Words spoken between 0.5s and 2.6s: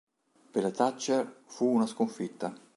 Per la Thatcher fu una sconfitta.